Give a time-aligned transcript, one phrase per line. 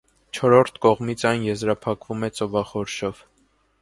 [0.37, 3.21] Չորրորդ կողմից այն եզրափակվում է ծովախորշով։